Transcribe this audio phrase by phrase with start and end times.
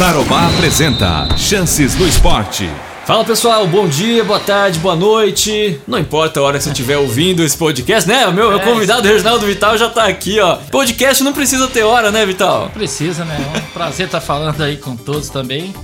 [0.00, 2.66] Tarobá apresenta Chances no Esporte.
[3.06, 5.78] Fala pessoal, bom dia, boa tarde, boa noite.
[5.86, 8.26] Não importa a hora que você estiver ouvindo esse podcast, né?
[8.26, 10.56] O meu, meu convidado, Reginaldo Vital, já tá aqui, ó.
[10.70, 12.70] Podcast não precisa ter hora, né, Vital?
[12.72, 13.52] Precisa, né?
[13.54, 15.74] É um prazer estar falando aí com todos também.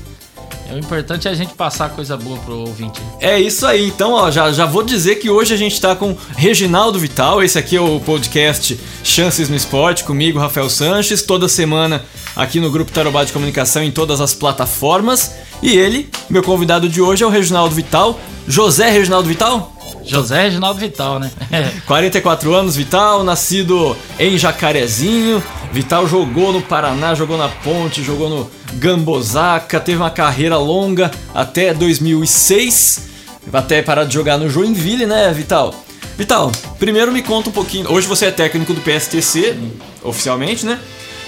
[0.69, 3.01] É, o importante é a gente passar coisa boa pro ouvinte.
[3.21, 6.16] É isso aí, então, ó, já, já vou dizer que hoje a gente tá com
[6.37, 7.43] Reginaldo Vital.
[7.43, 12.71] Esse aqui é o podcast Chances no Esporte, comigo, Rafael Sanches, toda semana aqui no
[12.71, 15.33] Grupo Tarobá de Comunicação em todas as plataformas.
[15.62, 18.19] E ele, meu convidado de hoje é o Reginaldo Vital.
[18.48, 19.76] José Reginaldo Vital?
[20.06, 21.30] José Reginaldo Vital, né?
[21.87, 25.42] 44 anos, Vital, nascido em Jacarezinho.
[25.73, 31.74] Vital jogou no Paraná, jogou na Ponte, jogou no Gambozaca, teve uma carreira longa até
[31.74, 33.09] 2006,
[33.52, 35.74] até parar de jogar no Joinville, né, Vital?
[36.16, 37.92] Vital, primeiro me conta um pouquinho.
[37.92, 39.55] Hoje você é técnico do PSTC,
[40.02, 40.78] oficialmente, né?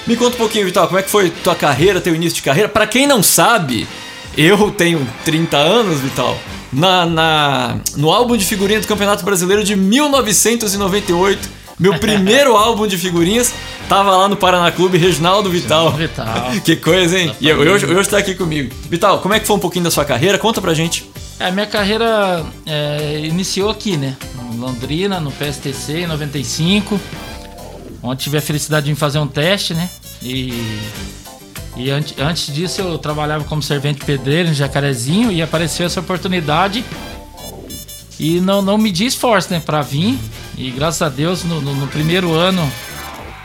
[0.07, 2.69] Me conta um pouquinho, Vital, como é que foi tua carreira, teu início de carreira?
[2.69, 3.87] Para quem não sabe,
[4.37, 6.39] eu tenho 30 anos, Vital.
[6.73, 12.99] Na, na, no álbum de figurinha do Campeonato Brasileiro de 1998, meu primeiro álbum de
[12.99, 13.55] figurinhas,
[13.89, 15.93] tava lá no Paraná Clube Reginaldo Vital.
[15.93, 16.51] Vital.
[16.65, 17.35] que coisa, hein?
[17.41, 18.75] E hoje, hoje tá aqui comigo.
[18.89, 20.39] Vital, como é que foi um pouquinho da sua carreira?
[20.39, 21.09] Conta pra gente.
[21.41, 24.17] É, minha carreira é, iniciou aqui, né?
[24.53, 27.01] Em Londrina, no PSTC, em 95.
[28.03, 29.89] Onde tive a felicidade de fazer um teste, né?
[30.21, 30.53] E
[31.79, 36.85] e antes, antes disso eu trabalhava como servente pedreiro em Jacarezinho e apareceu essa oportunidade.
[38.19, 40.19] E não, não medi esforço, né, pra vir.
[40.57, 42.69] E graças a Deus, no, no, no primeiro ano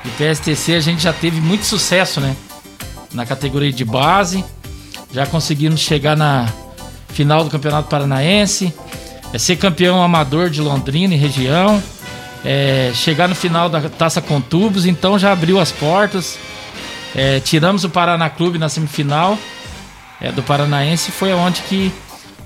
[0.04, 2.36] de PSTC a gente já teve muito sucesso, né?
[3.14, 4.44] Na categoria de base.
[5.14, 6.52] Já conseguimos chegar na
[7.10, 8.74] final do Campeonato Paranaense.
[9.32, 11.82] É, ser campeão amador de Londrina e região.
[12.44, 16.38] É, chegar no final da Taça com Tubos, então já abriu as portas.
[17.16, 19.38] É, tiramos o Paraná Clube na semifinal
[20.24, 21.92] é, do Paranaense foi onde que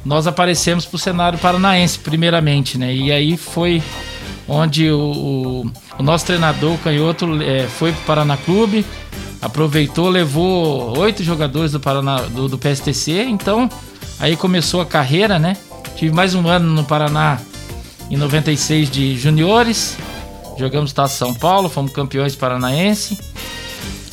[0.03, 2.93] nós aparecemos para o cenário paranaense, primeiramente, né?
[2.93, 3.83] E aí foi
[4.47, 8.85] onde o, o, o nosso treinador, o Canhoto, é, foi para o Paraná Clube,
[9.41, 13.69] aproveitou, levou oito jogadores do, Paraná, do, do PSTC, então
[14.19, 15.55] aí começou a carreira, né?
[15.95, 17.39] Tive mais um ano no Paraná
[18.09, 19.97] em 96 de juniores,
[20.57, 23.19] jogamos Taça São Paulo, fomos campeões paranaense.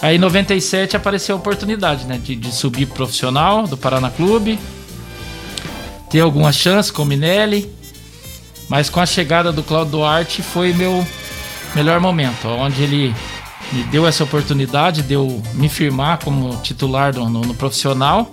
[0.05, 2.21] Aí em 97 apareceu a oportunidade, né?
[2.23, 4.59] De, de subir profissional do Paraná Clube.
[6.11, 7.73] Ter alguma chance com o Minelli.
[8.69, 11.07] Mas com a chegada do Claudio Duarte foi meu
[11.75, 12.49] melhor momento.
[12.49, 13.15] Onde ele
[13.73, 18.31] me deu essa oportunidade de eu me firmar como titular no, no, no profissional.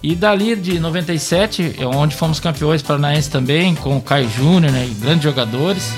[0.00, 4.88] E dali de 97, é onde fomos campeões paranaenses também, com o Caio Júnior, né?
[5.00, 5.92] Grandes jogadores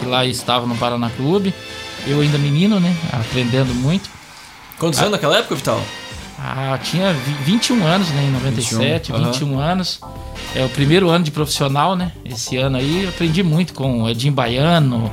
[0.00, 1.52] que lá estavam no Paraná Clube.
[2.06, 2.96] Eu ainda menino, né?
[3.12, 4.11] Aprendendo muito.
[4.82, 5.80] Quantos anos naquela época, Vital?
[6.36, 8.24] Ah, tinha 21 anos, né?
[8.24, 9.60] Em 97, 21, 21 uhum.
[9.60, 10.00] anos.
[10.56, 12.10] É o primeiro ano de profissional, né?
[12.24, 15.08] Esse ano aí eu aprendi muito com Edinho Baiano,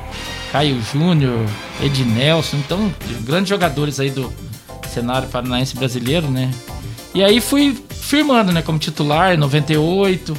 [0.50, 1.46] Caio Júnior,
[1.80, 2.56] Ednelson.
[2.56, 4.32] Então, grandes jogadores aí do
[4.88, 6.50] cenário paranaense brasileiro, né?
[7.14, 8.62] E aí fui firmando, né?
[8.62, 10.36] Como titular em 98,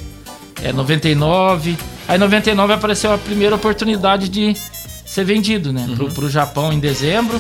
[0.62, 1.78] é, 99.
[2.06, 4.58] Aí em 99 apareceu a primeira oportunidade de
[5.06, 5.86] ser vendido, né?
[5.88, 5.96] Uhum.
[5.96, 7.40] Pro, pro Japão em dezembro.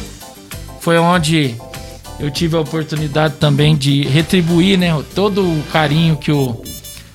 [0.79, 1.59] Foi onde
[2.21, 6.61] eu tive a oportunidade também de retribuir né, todo o carinho que o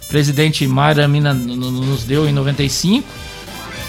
[0.09, 3.07] presidente Mayra Mina nos deu em 95,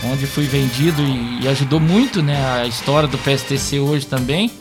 [0.06, 1.02] onde fui vendido
[1.42, 4.52] e, ajudou muito né, a história do PSTC hoje também.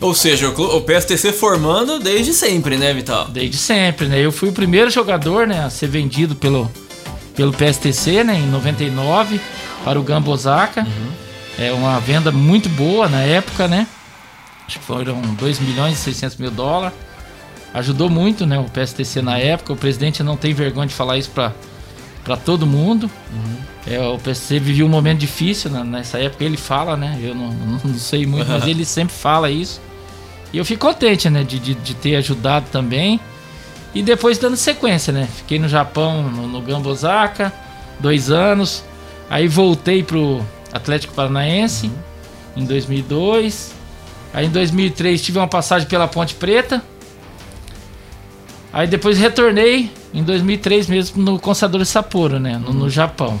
[0.00, 3.28] Ou seja, o PSTC formando desde sempre, né, Vital?
[3.28, 4.18] Desde sempre, né?
[4.18, 6.70] Eu fui o primeiro jogador né, a ser vendido pelo,
[7.36, 9.38] pelo PSTC né, em 99
[9.84, 10.80] para o Gambosaka.
[10.80, 11.10] Uhum.
[11.58, 13.86] É uma venda muito boa na época, né?
[14.70, 16.96] Acho que foram 2 milhões e 600 mil dólares.
[17.74, 19.72] Ajudou muito, né, o PSTC na época.
[19.72, 23.10] O presidente não tem vergonha de falar isso para todo mundo.
[23.32, 23.56] Uhum.
[23.86, 26.44] É, o PSTC vivia um momento difícil né, nessa época.
[26.44, 27.18] Ele fala, né?
[27.20, 27.50] Eu não,
[27.84, 28.58] não sei muito, uhum.
[28.58, 29.80] mas ele sempre fala isso.
[30.52, 33.20] E eu fico contente, né, de, de, de, ter ajudado também.
[33.94, 35.28] E depois dando sequência, né?
[35.36, 37.52] Fiquei no Japão, no, no Gambosaka,
[37.98, 38.84] dois anos.
[39.28, 42.62] Aí voltei pro Atlético Paranaense uhum.
[42.62, 43.79] em 2002.
[44.32, 46.82] Aí em 2003 tive uma passagem pela Ponte Preta.
[48.72, 53.40] Aí depois retornei em 2003 mesmo no Consador Sapporo, né, no, no, Japão.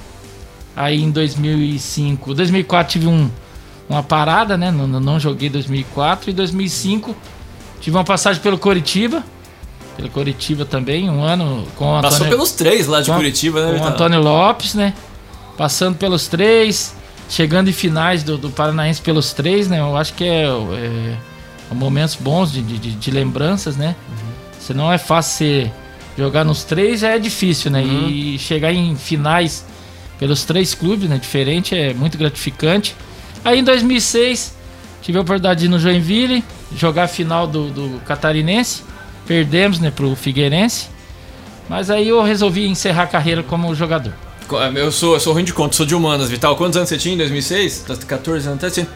[0.74, 3.30] Aí em 2005, 2004 tive um,
[3.88, 7.14] uma parada, né, não, não joguei 2004 e 2005
[7.80, 9.22] tive uma passagem pelo Coritiba.
[9.96, 13.66] Pelo Coritiba também, um ano com o Antônio, Passou pelos três lá de com, Curitiba,
[13.66, 13.78] né?
[13.78, 14.94] Com o Antônio Lopes, né?
[15.56, 16.94] Passando pelos três
[17.30, 19.78] chegando em finais do, do Paranaense pelos três, né?
[19.78, 21.16] Eu acho que é, é,
[21.70, 23.94] é momentos bons de, de, de, lembranças, né?
[24.08, 24.32] Uhum.
[24.58, 25.70] Se não é fácil você
[26.18, 27.80] jogar nos três, já é difícil, né?
[27.82, 28.08] Uhum.
[28.08, 29.64] E chegar em finais
[30.18, 31.18] pelos três clubes, né?
[31.18, 32.96] Diferente, é muito gratificante.
[33.44, 34.56] Aí em 2006,
[35.00, 36.44] tive a oportunidade de ir no Joinville,
[36.76, 38.82] jogar a final do, do Catarinense.
[39.24, 40.88] Perdemos, né, pro Figueirense.
[41.68, 44.12] Mas aí eu resolvi encerrar a carreira como jogador.
[44.50, 46.56] Co- Eu sou, eu sou ruim de conta, sou de humanas, Vital.
[46.56, 47.84] Quantos anos você tinha em 2006?
[47.86, 48.86] Tá 14 anos, até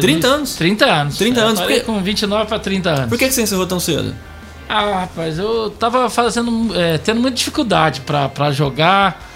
[0.00, 0.54] 30 anos?
[0.54, 1.16] 30 anos.
[1.18, 3.08] 30 Eu anos, porque- com 29 para 30 anos.
[3.08, 4.14] Por que, você encerrou tão cedo?
[4.68, 9.30] Ah, rapaz, eu tava fazendo, é, tendo muita dificuldade pra pra jogar.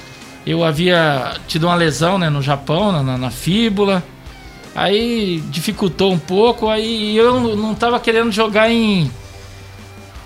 [0.47, 4.03] Eu havia tido uma lesão né, no Japão, na, na- fíbula.
[4.75, 6.69] Aí dificultou um pouco.
[6.69, 9.11] Aí eu não tava querendo jogar em.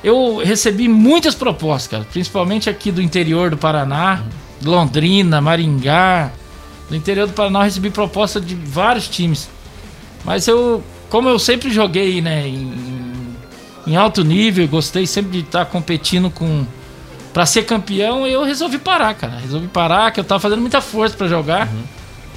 [0.05, 4.23] Eu recebi muitas propostas, cara, principalmente aqui do interior do Paraná,
[4.65, 6.31] Londrina, Maringá.
[6.89, 9.49] Do interior do Paraná eu recebi proposta de vários times.
[10.25, 13.35] Mas eu, como eu sempre joguei, né, em,
[13.87, 16.67] em alto nível, gostei sempre de estar competindo com
[17.33, 19.39] Pra ser campeão, eu resolvi parar, cara.
[19.39, 21.69] Resolvi parar, que eu tava fazendo muita força pra jogar.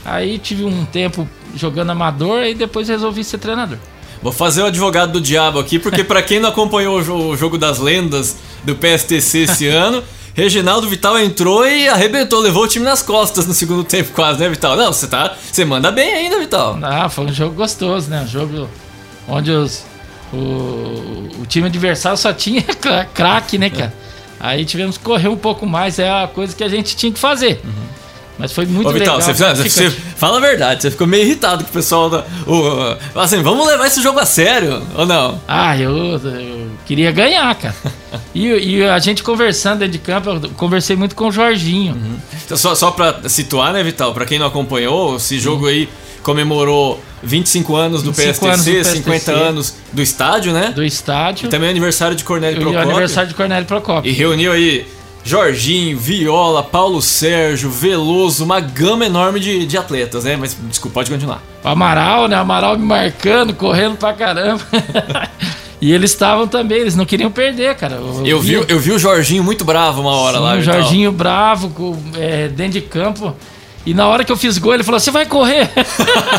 [0.06, 3.78] Aí tive um tempo jogando amador e depois resolvi ser treinador.
[4.22, 7.80] Vou fazer o advogado do diabo aqui, porque pra quem não acompanhou o jogo das
[7.80, 10.02] lendas do PSTC esse ano,
[10.36, 14.50] Reginaldo Vital entrou e arrebentou, levou o time nas costas no segundo tempo quase, né,
[14.50, 14.76] Vital?
[14.76, 16.78] Não, você tá, você manda bem ainda, Vital.
[16.84, 18.22] Ah, foi um jogo gostoso, né?
[18.22, 18.70] Um jogo
[19.30, 19.84] onde os,
[20.34, 20.38] o,
[21.42, 23.94] o time adversário só tinha cra- craque, né, cara?
[24.38, 27.20] Aí tivemos que correr um pouco mais, é a coisa que a gente tinha que
[27.20, 27.62] fazer.
[28.38, 29.34] Mas foi muito Ô, Vital, legal.
[29.34, 32.26] você, você- você- fala a verdade, você ficou meio irritado com o pessoal da.
[32.46, 35.40] O, assim, vamos levar esse jogo a sério, ou não?
[35.48, 37.76] Ah, eu, eu queria ganhar, cara.
[38.34, 41.98] E, e a gente conversando dentro de campo, eu conversei muito com o Jorginho.
[42.46, 44.14] Então, só, só pra situar, né, Vital?
[44.14, 45.90] Pra quem não acompanhou, esse jogo aí
[46.22, 48.98] comemorou 25 anos do 25 PSTC, anos do PSTC.
[48.98, 50.72] 50 anos do estádio, né?
[50.76, 51.48] do estádio.
[51.48, 52.90] E também aniversário de Cornélio E Procópio.
[52.90, 54.10] aniversário de Cornélio Procópio.
[54.10, 54.88] E reuniu aí
[55.24, 60.36] Jorginho, Viola, Paulo Sérgio, Veloso, uma gama enorme de, de atletas, né?
[60.36, 61.42] Mas desculpa, pode continuar.
[61.64, 62.36] O Amaral, né?
[62.36, 64.62] Amaral me marcando, correndo pra caramba.
[65.86, 67.96] e eles estavam também, eles não queriam perder, cara.
[68.26, 70.54] Eu vi, eu vi o Jorginho muito bravo uma hora Sim, lá.
[70.56, 70.74] o e tal.
[70.82, 73.36] Jorginho bravo, com- é, dentro de campo.
[73.86, 75.70] E na hora que eu fiz gol, ele falou: Você vai correr?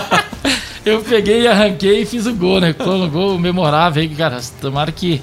[0.84, 2.75] eu peguei, arranquei e fiz o gol, né?
[2.76, 4.40] Foi um gol memorável aí, cara.
[4.60, 5.22] Tomara que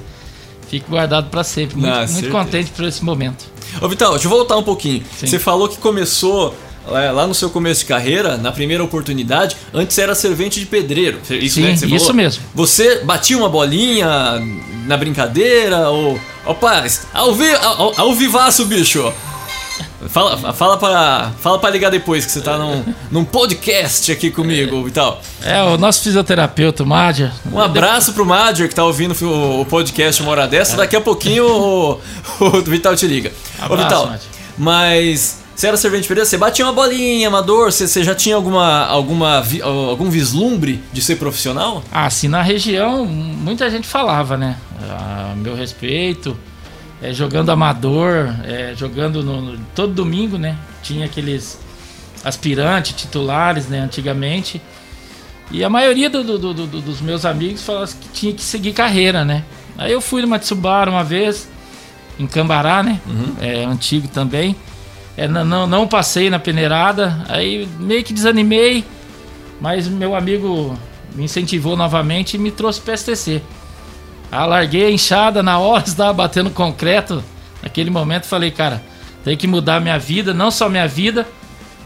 [0.70, 1.76] fique guardado pra sempre.
[1.78, 3.46] Muito, Não, muito contente por esse momento.
[3.82, 5.04] Ô Vital, deixa eu voltar um pouquinho.
[5.18, 5.28] Sim.
[5.28, 6.56] Você falou que começou
[6.88, 11.20] lá no seu começo de carreira, na primeira oportunidade, antes era servente de pedreiro.
[11.30, 12.14] Isso, Sim, né, que você isso falou?
[12.16, 12.44] mesmo.
[12.54, 14.08] Você batia uma bolinha
[14.86, 16.20] na brincadeira ou.
[16.46, 16.84] Opa,
[17.14, 19.12] ao, vi, ao, ao vivaço, bicho!
[20.10, 24.84] Fala, fala, pra, fala pra ligar depois, que você tá num, num podcast aqui comigo,
[24.84, 25.22] Vital.
[25.42, 27.32] É, o nosso fisioterapeuta, o Mádia.
[27.52, 30.76] Um abraço pro Madger que tá ouvindo o podcast uma hora dessa.
[30.76, 32.02] Daqui a pouquinho o,
[32.42, 33.32] o Vital te liga.
[33.62, 34.28] Ô, Abraço, Vital, Madger.
[34.58, 38.36] mas você era servente de pedreiro, você batia uma bolinha, amador, você, você já tinha
[38.36, 39.44] alguma, alguma,
[39.90, 41.84] algum vislumbre de ser profissional?
[41.92, 44.58] Ah, assim, na região, muita gente falava, né?
[44.90, 46.36] A meu respeito,
[47.02, 50.58] é, jogando amador, é, jogando no, no- todo domingo, né?
[50.82, 51.60] Tinha aqueles
[52.24, 53.80] aspirantes, titulares, né?
[53.80, 54.62] Antigamente.
[55.52, 58.74] E a maioria do- do- do- do- dos meus amigos falava que tinha que seguir
[58.74, 59.44] carreira, né?
[59.78, 61.48] Aí eu fui no Matsubara uma vez,
[62.20, 63.00] em Cambará, né?
[63.42, 64.56] É antigo também.
[65.16, 68.84] É, não, não, não passei na peneirada, aí meio que desanimei.
[69.62, 70.78] Mas meu amigo
[71.16, 73.42] me incentivou novamente e me trouxe para STC.
[74.32, 77.24] Ah, larguei a enxada na hora, estava batendo concreto.
[77.62, 78.84] Naquele momento falei, cara,
[79.24, 81.28] tem que mudar a minha vida, não só minha vida,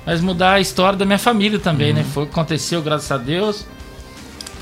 [0.06, 2.04] mas mudar a história da minha família também, né?
[2.04, 3.66] Foi o que aconteceu, graças a Deus.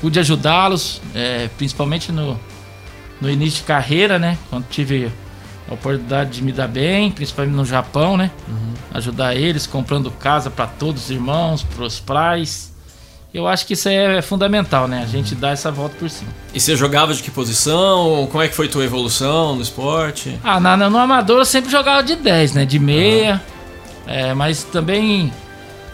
[0.00, 2.38] Pude ajudá-los, é, principalmente no,
[3.20, 4.36] no início de carreira, né?
[4.50, 5.10] Quando tive
[5.68, 8.30] a oportunidade de me dar bem, principalmente no Japão, né?
[8.94, 12.72] Ajudar eles, comprando casa para todos os irmãos, para os pais.
[13.34, 15.02] Eu acho que isso é fundamental, né?
[15.02, 16.30] A gente dá essa volta por cima.
[16.54, 18.26] E você jogava de que posição?
[18.30, 20.38] Como é que foi tua evolução no esporte?
[20.42, 22.64] Ah, na, no amador eu sempre jogava de 10, né?
[22.64, 23.42] De meia.
[24.06, 25.32] É, mas também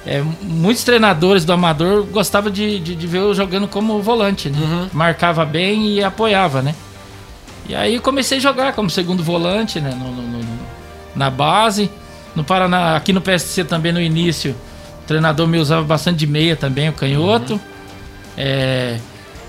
[0.06, 4.88] é, muitos treinadores do amador gostavam de, de, de ver eu jogando como volante, né?
[4.92, 6.74] Marcava bem e apoiava, né?
[7.68, 9.90] E aí comecei a jogar como segundo volante, né?
[9.98, 10.58] No, no- no-
[11.14, 11.90] na base.
[12.34, 14.56] No Paraná, aqui no PSC também no início,
[15.02, 17.60] o treinador me usava bastante de meia também, o canhoto.
[18.36, 18.98] É,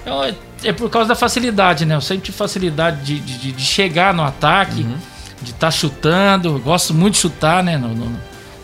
[0.06, 0.34] é,
[0.66, 1.96] é por causa da facilidade, né?
[1.96, 4.86] Eu sempre tive facilidade de, de, de chegar no ataque,
[5.42, 6.50] de estar chutando.
[6.50, 7.78] Eu gosto muito de chutar, né?
[7.78, 8.20] No, no-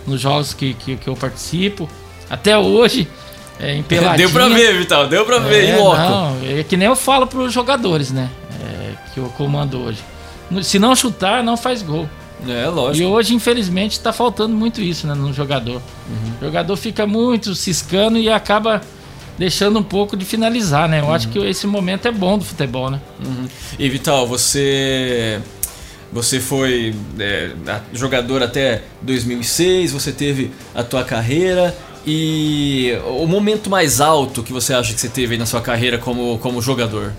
[0.05, 1.89] nos jogos que, que, que eu participo.
[2.29, 3.07] Até hoje,
[3.59, 4.17] é, em peladinha.
[4.27, 7.53] Deu pra ver, Vital, deu pra ver, É, não, é que nem eu falo pros
[7.53, 8.29] jogadores, né?
[9.19, 9.99] Que eu comando hoje.
[10.63, 12.09] Se não chutar, não faz gol.
[12.47, 13.09] É, E lógico.
[13.09, 15.81] hoje, infelizmente, está faltando muito isso né, no jogador.
[16.41, 18.81] O jogador fica muito ciscando e acaba
[19.37, 21.01] deixando um pouco de finalizar, né?
[21.01, 22.99] Eu acho que esse momento é bom do futebol, né?
[23.25, 23.47] Uhum.
[23.77, 25.39] E Vital, você
[26.11, 27.51] você foi é,
[27.93, 34.73] jogador até 2006, você teve a tua carreira e o momento mais alto que você
[34.73, 37.13] acha que você teve aí na sua carreira como, como jogador?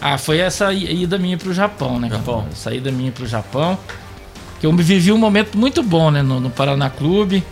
[0.00, 2.08] Ah, foi essa i- ida minha pro Japão, né?
[2.08, 2.20] cara?
[2.20, 2.46] Japão.
[2.52, 3.78] Essa ida minha pro Japão.
[4.60, 6.22] Que eu me vivi um momento muito bom, né?
[6.22, 7.42] No, no Paraná Clube.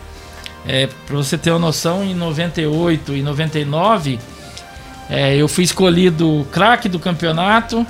[0.67, 4.19] É, pra você ter uma noção, em 98 e 99,
[5.09, 7.85] é, eu fui escolhido craque do campeonato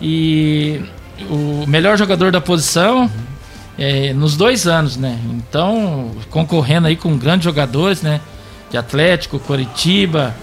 [0.00, 0.80] e
[1.28, 3.10] o melhor jogador da posição
[3.78, 5.18] é, nos dois anos, né?
[5.30, 8.20] Então, concorrendo aí com grandes jogadores, né?
[8.70, 10.34] De Atlético, Coritiba,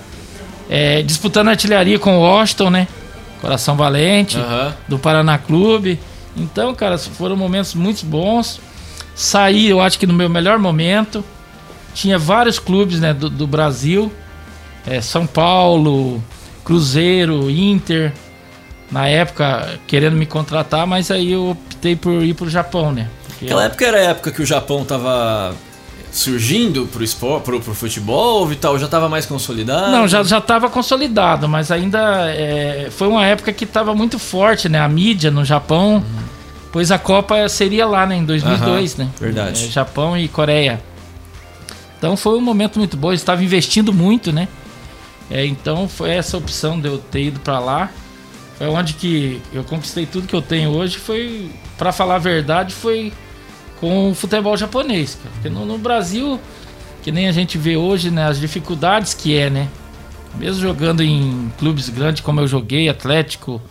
[0.69, 2.87] é, disputando artilharia com o Washington, né?
[3.41, 4.75] Coração Valente, Aham.
[4.87, 5.99] do Paraná Clube.
[6.35, 8.59] Então, cara, foram momentos muito bons.
[9.15, 11.23] Saí, eu acho que no meu melhor momento.
[11.93, 14.11] Tinha vários clubes né, do, do Brasil.
[14.85, 16.23] É, São Paulo,
[16.63, 18.13] Cruzeiro, Inter.
[18.91, 23.09] Na época, querendo me contratar, mas aí eu optei por ir pro Japão, né?
[23.41, 25.53] Aquela época era a época que o Japão tava
[26.17, 29.91] surgindo pro, esporte, pro, pro futebol, Vital já tava mais consolidado?
[29.91, 34.67] Não, já já estava consolidado, mas ainda é, foi uma época que estava muito forte,
[34.67, 34.79] né?
[34.79, 36.03] A mídia no Japão,
[36.71, 38.15] pois a Copa seria lá, né?
[38.15, 39.11] Em 2002, Aham, né?
[39.19, 39.65] verdade.
[39.65, 40.81] É, Japão e Coreia.
[41.97, 43.09] Então foi um momento muito bom.
[43.09, 44.47] Eu estava investindo muito, né?
[45.29, 47.91] É, então foi essa opção de eu ter ido para lá.
[48.57, 50.97] Foi onde que eu conquistei tudo que eu tenho hoje.
[50.97, 53.13] Foi, para falar a verdade, foi
[53.79, 55.15] com o futebol japonês.
[55.21, 55.29] Cara.
[55.33, 56.39] Porque no, no Brasil,
[57.03, 58.25] que nem a gente vê hoje, né?
[58.27, 59.67] As dificuldades que é, né?
[60.35, 63.61] Mesmo jogando em clubes grandes como eu joguei, Atlético,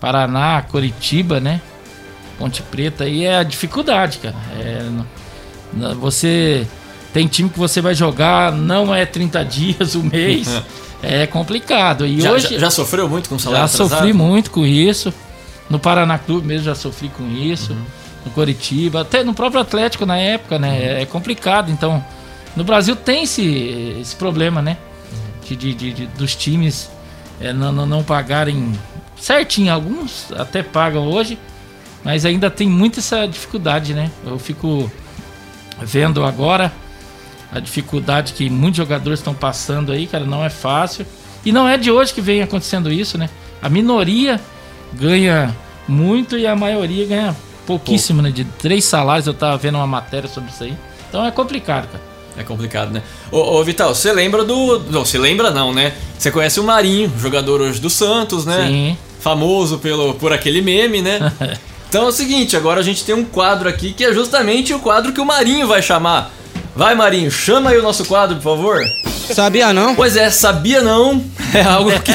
[0.00, 1.60] Paraná, Coritiba, né?
[2.38, 4.34] Ponte Preta, aí é a dificuldade, cara.
[4.58, 4.84] É,
[5.98, 6.66] você
[7.12, 10.48] tem time que você vai jogar, não é 30 dias, um mês.
[11.02, 12.06] é complicado.
[12.06, 13.98] E Já, hoje já, já sofreu muito com o salário já atrasado?
[13.98, 15.12] sofri muito com isso.
[15.70, 17.72] No Paraná Clube mesmo já sofri com isso.
[17.72, 17.82] Uhum.
[18.24, 21.02] No Coritiba, até no próprio Atlético na época, né?
[21.02, 21.70] É complicado.
[21.70, 22.04] Então,
[22.56, 24.76] no Brasil tem esse, esse problema, né?
[25.44, 26.88] De, de- de- de- dos times
[27.40, 28.72] é, não, não, não pagarem
[29.20, 29.72] certinho.
[29.72, 31.36] Alguns até pagam hoje,
[32.04, 34.10] mas ainda tem muita essa dificuldade, né?
[34.24, 34.90] Eu fico
[35.80, 36.72] vendo agora
[37.52, 41.04] a dificuldade que muitos jogadores estão passando aí, cara, não é fácil.
[41.44, 43.28] E não é de hoje que vem acontecendo isso, né?
[43.60, 44.40] A minoria
[44.92, 45.54] ganha
[45.88, 48.30] muito e a maioria ganha pouquíssimo, né?
[48.30, 50.76] De três salários, eu tava vendo uma matéria sobre isso aí.
[51.08, 52.12] Então é complicado, cara.
[52.36, 53.02] É complicado, né?
[53.30, 54.78] Ô, ô, Vital, você lembra do.
[54.90, 55.92] Não, você lembra não, né?
[56.18, 58.66] Você conhece o Marinho, jogador hoje do Santos, né?
[58.66, 58.96] Sim.
[59.20, 61.32] Famoso pelo, por aquele meme, né?
[61.88, 64.78] então é o seguinte, agora a gente tem um quadro aqui que é justamente o
[64.78, 66.32] quadro que o Marinho vai chamar.
[66.74, 68.82] Vai, Marinho, chama aí o nosso quadro, por favor.
[69.34, 69.94] Sabia não?
[69.94, 71.22] Pois é, sabia não?
[71.54, 72.12] É algo que.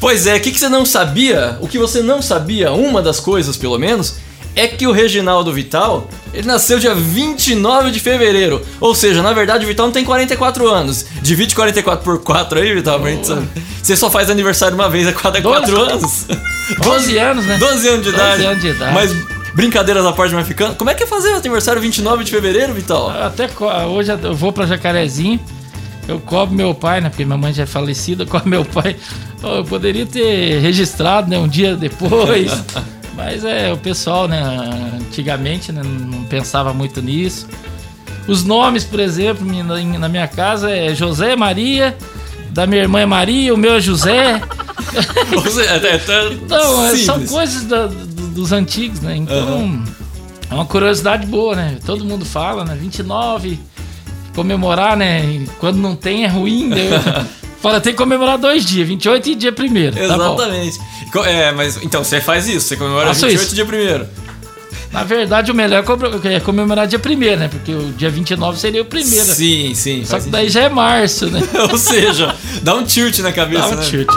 [0.00, 1.58] pois é, o que, que você não sabia?
[1.60, 4.16] O que você não sabia, uma das coisas pelo menos,
[4.56, 8.60] é que o Reginaldo Vital, ele nasceu dia 29 de fevereiro.
[8.80, 11.06] Ou seja, na verdade o Vital não tem 44 anos.
[11.22, 13.48] Divide 44 por 4 aí, Vital, pra gente saber.
[13.82, 15.90] Você só faz aniversário uma vez a cada 4 Doze.
[15.92, 16.26] anos.
[16.82, 17.58] 12 anos, né?
[17.58, 18.44] 12 anos de 12 idade.
[18.46, 18.94] anos de idade.
[18.94, 19.12] Mas
[19.54, 20.76] brincadeiras à parte, vai ficando.
[20.76, 23.10] Como é que é fazer aniversário 29 de fevereiro, Vital?
[23.10, 25.40] Até co- hoje eu vou pra Jacarezinho,
[26.08, 27.08] eu cobro meu pai, né?
[27.08, 28.96] Porque minha mãe já é falecida, cobro meu pai.
[29.42, 31.38] Eu poderia ter registrado, né?
[31.38, 32.52] Um dia depois.
[33.16, 34.40] Mas é, o pessoal, né?
[35.00, 37.46] Antigamente né, não pensava muito nisso.
[38.28, 39.44] Os nomes, por exemplo,
[39.98, 41.96] na minha casa é José Maria,
[42.50, 44.40] da minha irmã é Maria, o meu é José.
[44.90, 49.14] É, é, é Então, é, são coisas da- do- dos antigos, né?
[49.16, 49.80] Então,
[50.50, 51.76] é uma curiosidade boa, né?
[51.86, 52.76] Todo mundo fala, né?
[52.80, 53.60] 29,
[54.34, 55.46] comemorar, né?
[55.60, 56.76] Quando não tem é ruim, né?
[57.60, 59.94] Fala, tem que comemorar dois dias, 28 e dia primeiro.
[59.96, 60.02] Tá.
[60.04, 60.78] Exatamente.
[61.12, 63.54] Co- é, mas então você faz isso, você comemora Faço 28 isso.
[63.54, 64.06] dia primeiro.
[64.92, 65.84] Na verdade, o melhor
[66.24, 67.48] é é comemorar dia primeiro, né?
[67.48, 69.24] Porque o dia 29 seria o primeiro.
[69.24, 70.04] Sim, sim.
[70.04, 71.40] Só que daí já é março, né?
[71.40, 71.62] sentido.
[71.70, 73.82] Ou seja, dá um tilt na cabeça, Dá um né?
[73.88, 74.08] tilt.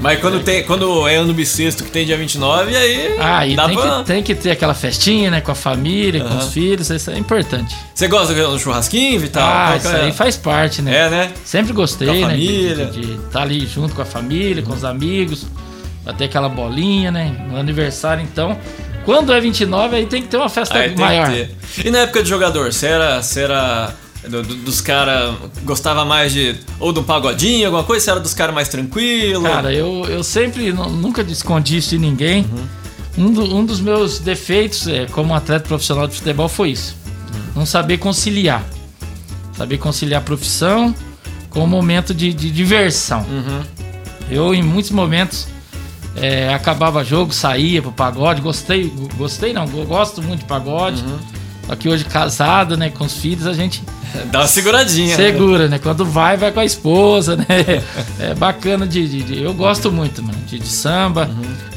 [0.00, 3.16] Mas quando, tem, quando é ano bissexto que tem dia 29, aí.
[3.20, 3.98] Ah, e tem, pra...
[3.98, 5.42] que, tem que ter aquela festinha, né?
[5.42, 6.38] Com a família, com Aham.
[6.38, 7.76] os filhos, isso é importante.
[7.94, 9.46] Você gosta do churrasquinho, Vital?
[9.46, 10.00] ah, Qual isso é?
[10.06, 10.96] aí faz parte, né?
[11.06, 11.32] É, né?
[11.44, 12.36] Sempre gostei, Com a né?
[12.36, 12.86] de- família.
[12.86, 15.46] De estar ali junto com a família, com os amigos,
[16.02, 17.46] bater aquela bolinha, né?
[17.50, 18.58] No aniversário, então.
[19.04, 21.28] Quando é 29, aí tem que ter uma festa Aí tem maior.
[21.30, 21.34] que
[21.82, 21.86] ter.
[21.86, 23.22] E na época de jogador, você era.
[23.22, 23.94] Você era
[24.28, 25.34] do- do- dos caras.
[25.62, 26.54] Gostava mais de.
[26.80, 28.04] Ou de um pagodinho, alguma coisa?
[28.04, 29.42] Você era dos caras mais tranquilos?
[29.42, 32.46] Cara, eu, eu sempre nu- nunca escondi isso de ninguém.
[33.16, 33.26] Uhum.
[33.26, 36.96] Um, do- um dos meus defeitos é, como atleta profissional de futebol foi isso.
[37.54, 38.64] Não saber conciliar.
[39.56, 40.92] Saber conciliar a profissão
[41.50, 43.24] com o momento de, de diversão.
[44.30, 45.46] Eu, em muitos momentos,
[46.16, 48.40] é, acabava jogo, saía pro pagode.
[48.40, 51.02] Gostei, gostei não, gosto muito de pagode.
[51.66, 53.82] Só que hoje, casado, né, com os filhos, a gente
[54.30, 55.16] Dá uma seguradinha.
[55.16, 55.32] né?
[55.32, 55.78] segura, né?
[55.78, 57.46] Quando vai, vai com a esposa, né?
[58.20, 59.08] É bacana de.
[59.08, 61.28] de- de- eu gosto muito, mano, de, de samba,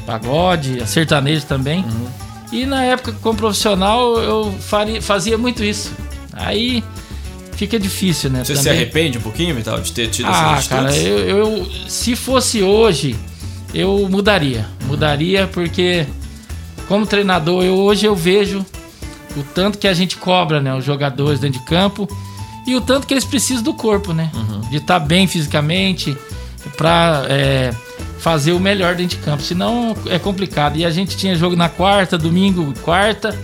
[0.06, 1.84] pagode, sertanejo também.
[2.52, 5.92] E na época, como profissional, eu faria- fazia muito isso.
[6.34, 6.84] Aí
[7.54, 8.44] fica difícil, né?
[8.44, 8.78] Você se também.
[8.82, 11.08] arrepende um pouquinho, Vital, de ter tido Ah, essas cara, atitudes?
[11.08, 13.16] eu, eu- se fosse hoje,
[13.80, 14.66] eu mudaria.
[14.86, 16.06] Mudaria porque
[16.88, 18.66] como treinador, eu, hoje eu vejo
[19.36, 22.08] o tanto que a gente cobra, né, os jogadores dentro de campo
[22.66, 24.32] e o tanto que eles precisam do corpo, né,
[24.70, 26.18] de estar bem fisicamente
[26.76, 27.24] para
[28.20, 29.44] fazer o melhor dentro de campo.
[29.44, 30.76] Senão é complicado.
[30.78, 33.38] E a gente tinha jogo na quarta, domingo, quarta.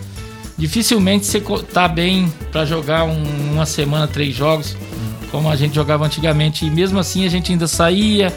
[0.57, 1.39] Dificilmente você
[1.71, 4.75] tá bem para jogar um- uma semana, três jogos,
[5.31, 6.65] como a gente jogava antigamente.
[6.65, 8.33] E mesmo assim a gente ainda saía,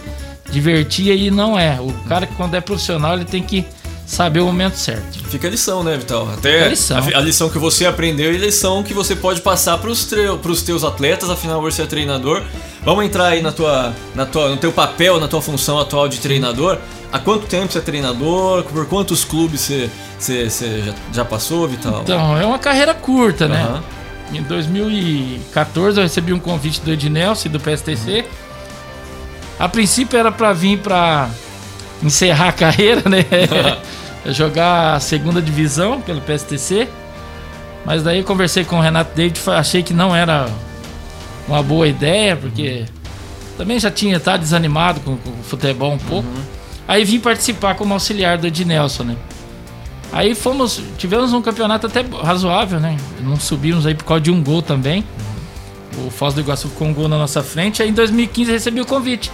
[0.51, 1.79] divertia e não é.
[1.81, 3.65] O cara que quando é profissional ele tem que
[4.07, 5.19] saber o momento certo.
[5.29, 6.31] Fica a lição, né, Vital?
[6.33, 6.99] Até a lição.
[6.99, 10.63] A, a lição que você aprendeu e a lição que você pode passar para os
[10.63, 12.43] teus atletas, afinal você é treinador.
[12.85, 16.19] Vamos entrar aí na tua, na tua, no teu papel, na tua função atual de
[16.21, 16.79] treinador.
[17.13, 18.63] Há quanto tempo você é treinador?
[18.65, 22.03] Por quantos clubes você, você, você já, já passou, Vital?
[22.03, 23.63] Então, é uma carreira curta, né?
[23.63, 23.83] Aham.
[24.33, 28.25] Em 2014 eu recebi um convite do Ednelson e do PSTC.
[29.59, 31.31] A princípio era para vir para
[32.03, 33.25] encerrar a carreira, né?
[34.27, 36.89] Jogar a segunda divisão pelo PSTC.
[37.85, 40.49] Mas daí eu conversei com o Renato David, achei que não era
[41.47, 42.85] uma boa ideia, porque
[43.57, 46.29] também já tinha estado desanimado com, com o futebol um pouco.
[46.89, 49.17] Aí vim participar como auxiliar do Ednelson, né?
[50.13, 52.97] Aí fomos, tivemos um campeonato até razoável, né?
[53.21, 55.05] Não subimos aí por causa de um gol também.
[56.05, 57.83] O Foz do Iguaçu ficou um gol na nossa frente.
[57.83, 59.31] Aí em 2015 recebi o convite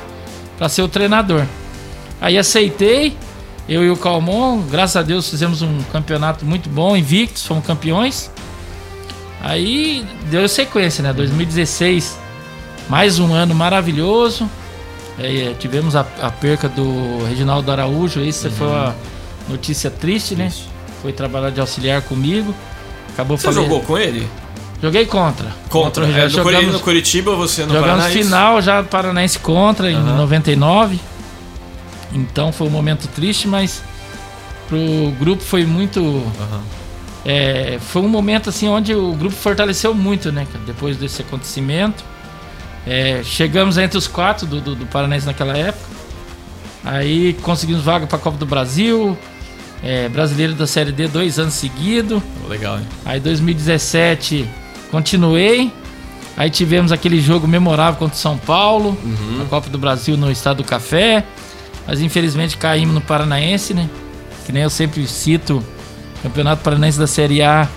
[0.63, 1.45] para ser o treinador.
[2.21, 3.17] Aí aceitei,
[3.69, 8.31] eu e o Calmon, graças a Deus fizemos um campeonato muito bom, invictos, fomos campeões.
[9.41, 11.13] Aí deu sequência, né?
[11.13, 12.17] 2016,
[12.89, 14.49] mais um ano maravilhoso.
[15.19, 18.95] Aí, tivemos a, a perca do Reginaldo Araújo, isso foi uma
[19.49, 20.53] notícia triste, né?
[21.03, 22.55] Foi trabalhar de auxiliar comigo.
[23.13, 24.29] Acabou Você fale- jogou com ele?
[24.83, 25.55] Joguei contra.
[25.69, 26.05] Contra.
[26.05, 28.09] o É, no, Curi- jogamos no Curitiba, você no jogamos Paraná?
[28.09, 28.25] é isso?
[28.29, 30.17] final já Paranaense contra em Aham.
[30.17, 30.99] 99.
[32.13, 33.83] Então foi um momento triste, mas
[34.69, 34.79] pro
[35.19, 36.01] grupo foi muito.
[36.01, 36.61] Aham.
[37.25, 40.47] é, foi um momento assim onde o grupo fortaleceu muito, né?
[40.67, 42.03] Depois desse acontecimento.
[42.85, 45.87] É, chegamos entre os quatro do, do, do Paranaense naquela época.
[46.85, 49.17] Aí conseguimos vaga para a Copa do Brasil.
[49.85, 52.21] É, brasileiro da Série D dois anos seguidos.
[52.49, 52.87] Legal, hein?
[53.05, 54.49] Aí 2017
[54.93, 55.73] continuei.
[56.37, 58.97] Aí tivemos aquele jogo memorável contra o São Paulo,
[59.39, 61.25] na Copa do Brasil no Estado do Café.
[61.87, 63.91] Mas infelizmente caímos no Paranaense, né?
[64.47, 65.63] Que nem eu sempre cito,
[66.23, 67.69] Campeonato Paranaense da Série A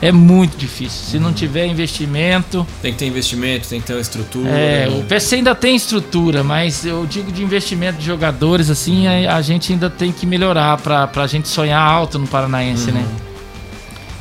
[0.00, 1.10] é muito difícil.
[1.10, 4.50] Se não tiver investimento, Tem que ter investimento, tem que ter uma estrutura.
[4.50, 4.98] é, né?
[4.98, 9.42] o PC ainda tem estrutura, mas eu digo de investimento de jogadores, assim, a, a
[9.42, 13.06] gente ainda tem que melhorar pra, pra gente sonhar alto no Paranaense, né?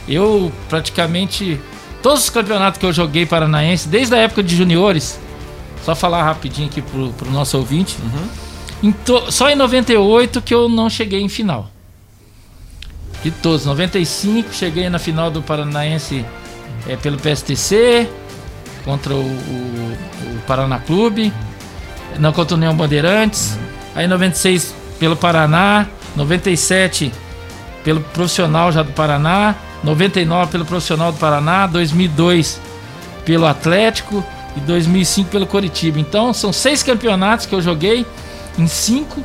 [0.07, 1.59] Eu praticamente.
[2.05, 5.19] Todos os campeonatos que eu joguei Paranaense, desde a época de juniores,
[5.83, 7.97] só falar rapidinho aqui pro, pro nosso ouvinte.
[8.83, 11.67] em to- só em 98 que eu não cheguei em final.
[13.23, 16.23] De todos, 95 cheguei na final do Paranaense
[16.87, 18.07] é, pelo PSTC,
[18.83, 19.97] contra o, o,
[20.35, 21.33] o Paraná Clube,
[22.19, 23.57] não contra o União Bandeirantes.
[23.95, 27.11] Aí 96 pelo Paraná, 97
[27.83, 32.59] pelo profissional já do Paraná, 99 pelo profissional do Paraná, 2002
[33.23, 34.23] pelo Atlético
[34.55, 35.99] e 2005 pelo Coritiba.
[35.99, 38.05] Então são seis campeonatos que eu joguei,
[38.57, 39.23] em cinco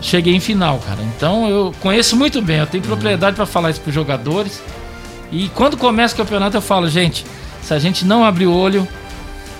[0.00, 1.00] cheguei em final, cara.
[1.16, 4.60] Então eu conheço muito bem, eu tenho propriedade para falar isso para os jogadores.
[5.30, 7.24] E quando começa o campeonato eu falo, gente,
[7.62, 8.86] se a gente não abrir o olho,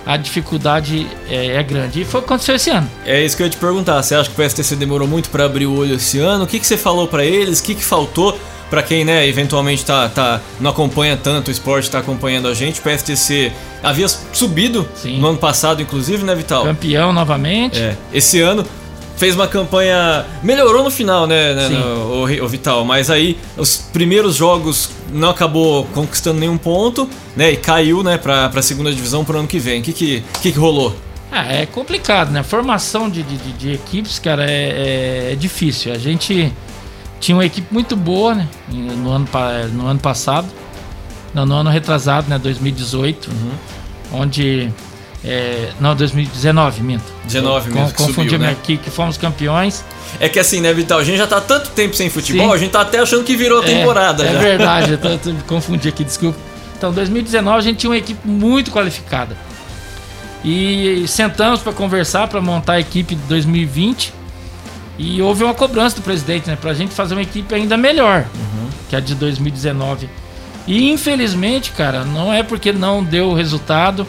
[0.05, 2.01] a dificuldade é, é grande.
[2.01, 2.89] E foi o que aconteceu esse ano.
[3.05, 4.03] É isso que eu ia te perguntar.
[4.03, 6.43] Você acha que o PSTC demorou muito pra abrir o olho esse ano?
[6.43, 7.59] O que, que você falou pra eles?
[7.59, 8.37] O que, que faltou
[8.73, 12.79] Pra quem, né, eventualmente tá, tá, não acompanha tanto o esporte, tá acompanhando a gente?
[12.79, 13.51] O PSTC
[13.83, 15.19] havia subido Sim.
[15.19, 16.63] no ano passado, inclusive, né, Vital?
[16.63, 17.79] Campeão novamente.
[17.79, 18.65] É, esse ano
[19.15, 20.25] fez uma campanha.
[20.41, 22.83] Melhorou no final, né, né no- o, o Vital?
[22.83, 27.51] Mas aí os primeiros jogos não acabou conquistando nenhum ponto, né?
[27.51, 29.81] E caiu, né, pra, pra segunda divisão pro ano que vem.
[29.81, 30.95] O que que, que, que rolou?
[31.31, 32.41] Ah, é complicado, né?
[32.41, 35.93] Formação de, de, de- de equipes, cara, é, é- é difícil.
[35.93, 36.51] A gente
[37.23, 38.47] tinha uma equipe muito boa, né?
[38.69, 39.27] No ano,
[39.71, 40.47] no ano passado.
[41.33, 42.37] Não, no ano retrasado, né?
[42.37, 43.29] 2018.
[44.11, 44.69] Onde.
[45.23, 47.03] é, não, 2019, minto.
[47.25, 48.51] 19 mesmo, que Confundi subiu, né?
[48.51, 49.83] aqui, que fomos campeões.
[50.19, 50.99] É que assim, né, Vital?
[50.99, 52.53] A gente já tá tanto tempo sem futebol, Sim.
[52.53, 54.39] a gente tá até achando que virou a temporada é, já.
[54.39, 56.37] É verdade, eu tô, tô- confundi aqui, desculpa.
[56.77, 59.35] Então, 2019 a gente tinha uma equipe muito qualificada.
[60.43, 64.13] E sentamos para conversar, para montar a equipe de 2020.
[64.97, 66.55] E houve uma cobrança do presidente, né?
[66.55, 68.25] Pra gente fazer uma equipe ainda melhor
[68.89, 70.07] que a de 2019.
[70.67, 74.05] E infelizmente, cara, não é porque não deu resultado,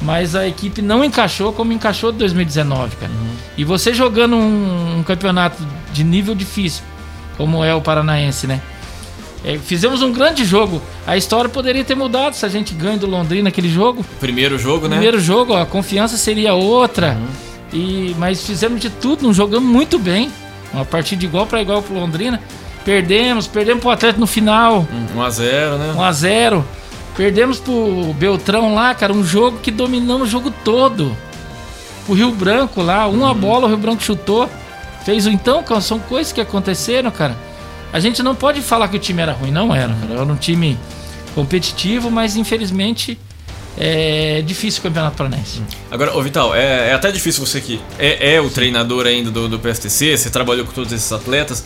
[0.00, 3.12] mas a equipe não encaixou como encaixou de 2019, cara.
[3.56, 6.82] E você jogando um, um campeonato de nível difícil,
[7.36, 8.60] como é o Paranaense, né?
[9.44, 10.80] É, fizemos um grande jogo.
[11.06, 14.04] A história poderia ter mudado se a gente ganha do Londrina naquele jogo.
[14.20, 14.96] Primeiro jogo, né?
[14.96, 17.18] Primeiro jogo, a confiança seria outra.
[17.72, 20.30] E, mas fizemos de tudo, não jogamos muito bem.
[20.72, 22.40] Uma partida de igual para igual pro Londrina.
[22.84, 25.94] Perdemos, perdemos pro Atlético no final, 1x0, né?
[25.96, 26.64] 1 a 0
[27.16, 31.16] Perdemos pro Beltrão lá, cara, um jogo que dominamos o jogo todo.
[32.08, 34.48] O Rio Branco lá, uma bola o Rio Branco chutou.
[35.04, 37.36] Fez o então, são coisas que aconteceram, cara.
[37.92, 40.14] A gente não pode falar que o time era ruim, não era, cara.
[40.14, 40.78] Era um time
[41.34, 43.18] competitivo, mas infelizmente
[43.78, 45.62] é difícil o Campeonato Paranaense.
[45.90, 49.48] Agora, ô Vital, é, é até difícil você que é, é o treinador ainda do,
[49.48, 51.64] do PSTC, você trabalhou com todos esses atletas,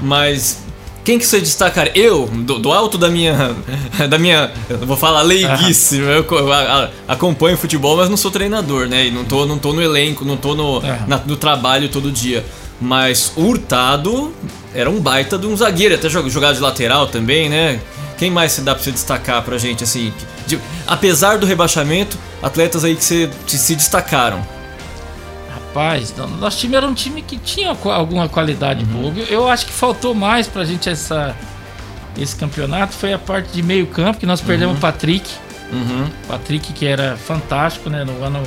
[0.00, 0.58] mas
[1.04, 1.90] quem que você destacar?
[1.94, 3.54] Eu, do, do alto da minha.
[4.08, 4.50] da minha.
[4.86, 9.06] vou falar leiguice, eu, a- a- acompanho futebol, mas não sou treinador, né?
[9.06, 11.00] E não tô, não tô no elenco, não tô no, É.
[11.06, 12.44] na- no trabalho todo dia.
[12.80, 14.34] Mas o Hurtado
[14.74, 17.80] era um baita de um zagueiro, até jog- jogava de lateral também, né?
[18.18, 20.12] Quem mais se dá pra você destacar pra gente, assim?
[20.46, 24.46] de- apesar do rebaixamento, atletas aí que se, se destacaram.
[25.52, 29.12] Rapaz, no- nosso time era um time que tinha alguma qualidade boa.
[29.28, 31.34] Eu- acho que faltou mais pra gente essa,
[32.18, 32.92] esse campeonato.
[32.94, 35.28] Foi a parte de meio campo, que nós perdemos o Patrick.
[35.72, 36.06] Uhum.
[36.28, 38.04] Patrick, que era fantástico, né?
[38.04, 38.42] No ano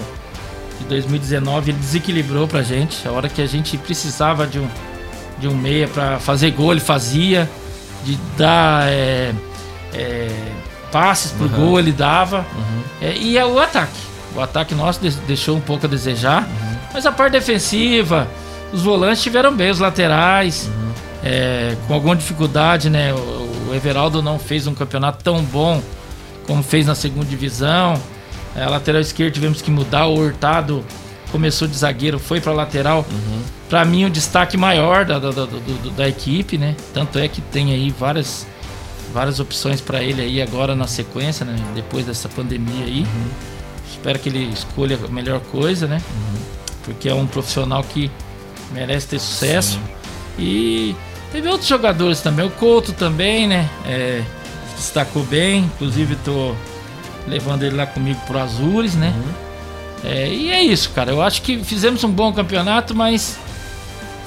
[0.79, 3.05] de 2019, ele desequilibrou pra gente.
[3.07, 4.67] A hora que a gente precisava de um,
[5.39, 7.49] de um meia pra fazer gol, ele fazia.
[8.05, 9.33] De dar é,
[9.97, 10.29] é,
[10.91, 12.45] passes pro gol, ele dava.
[13.01, 13.99] É, e é o ataque.
[14.35, 16.47] O ataque nosso de- deixou um pouco a desejar.
[16.93, 18.27] Mas a parte defensiva,
[18.71, 20.69] os volantes tiveram bem, os laterais.
[21.23, 23.13] é, com alguma dificuldade, né?
[23.13, 23.17] O,
[23.69, 25.81] o Everaldo não fez um campeonato tão bom
[26.45, 27.99] como fez na segunda divisão.
[28.55, 30.05] É, a lateral esquerda tivemos que mudar.
[30.07, 30.85] O Hurtado
[31.31, 33.05] começou de zagueiro, foi para lateral.
[33.69, 35.45] Para mim, o destaque maior da, da, da,
[35.97, 36.75] da equipe, né?
[36.93, 38.47] Tanto é que tem aí várias,
[39.13, 41.55] várias opções para ele aí agora na sequência, né?
[41.75, 43.05] Depois dessa pandemia aí.
[43.89, 46.01] Espero que ele escolha a melhor coisa, né?
[46.83, 48.11] Porque é um profissional que
[48.71, 49.79] merece ter sucesso.
[50.37, 50.95] E
[51.31, 52.45] teve outros jogadores também.
[52.45, 53.69] O Couto também, né?
[53.85, 54.21] É,
[54.75, 55.59] destacou bem.
[55.65, 56.53] Inclusive, tô
[57.27, 59.13] levando ele lá comigo pro Azures, né?
[60.03, 61.11] É, e é isso, cara.
[61.11, 63.37] Eu acho que fizemos um bom campeonato, mas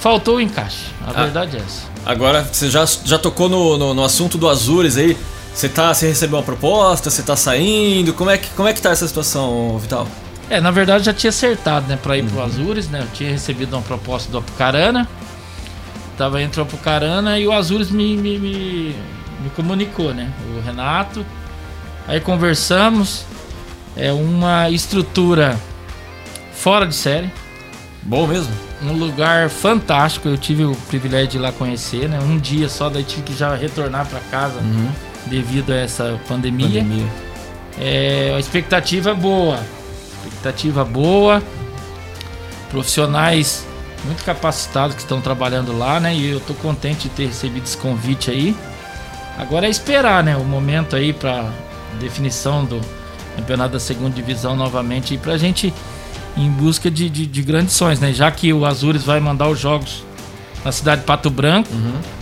[0.00, 0.86] faltou o encaixe.
[1.06, 1.22] A Ah.
[1.24, 1.82] verdade é essa.
[2.04, 5.16] Agora, você já, já tocou no, no, no assunto do Azures aí.
[5.52, 8.14] Você, tá, você recebeu uma proposta, você tá saindo.
[8.14, 10.06] Como é, que, como é que tá essa situação, Vital?
[10.48, 13.02] É, na verdade já tinha acertado, né, pra ir pro Azures, né?
[13.02, 15.08] Eu tinha recebido uma proposta do Apucarana.
[16.16, 18.96] Tava entre o Apucarana e o Azures me, me, me,
[19.40, 20.32] me comunicou, né?
[20.56, 21.24] O Renato.
[22.06, 23.24] Aí conversamos.
[23.96, 25.58] É uma estrutura
[26.52, 27.30] fora de série.
[28.02, 28.69] Bom mesmo?
[28.82, 30.28] Um lugar fantástico.
[30.28, 32.18] Eu tive o privilégio de ir lá conhecer, né?
[32.20, 34.60] Um dia só, daí tive que já retornar para casa
[35.26, 36.82] devido a essa pandemia.
[36.82, 37.06] Pandemia.
[37.78, 39.60] É, a expectativa é boa.
[40.24, 41.42] Expectativa boa.
[42.70, 43.66] Profissionais
[44.04, 46.14] muito capacitados que estão trabalhando lá, né?
[46.14, 48.56] E eu tô contente de ter recebido esse convite aí.
[49.36, 50.36] Agora é esperar, né?
[50.36, 51.50] O momento aí para
[51.98, 52.80] definição do
[53.36, 55.74] campeonato da segunda divisão novamente e pra gente ir
[56.36, 58.12] em busca de, de, de grandes sonhos, né?
[58.12, 60.04] Já que o Azures vai mandar os jogos
[60.64, 61.68] na cidade de Pato Branco,